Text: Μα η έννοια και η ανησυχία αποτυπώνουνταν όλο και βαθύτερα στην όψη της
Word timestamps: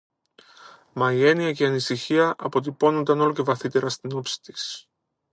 Μα 0.93 1.11
η 1.13 1.27
έννοια 1.27 1.51
και 1.53 1.63
η 1.63 1.65
ανησυχία 1.67 2.35
αποτυπώνουνταν 2.37 3.19
όλο 3.21 3.33
και 3.33 3.41
βαθύτερα 3.41 3.89
στην 3.89 4.11
όψη 4.15 4.41
της 4.41 4.89